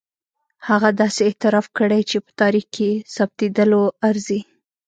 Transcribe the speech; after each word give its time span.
هغه 0.67 0.89
داسې 1.01 1.21
اعتراف 1.27 1.67
کړی 1.77 2.01
چې 2.09 2.17
په 2.25 2.31
تاریخ 2.41 2.65
کې 2.75 2.89
ثبتېدلو 3.15 3.81
ارزي. 4.09 4.39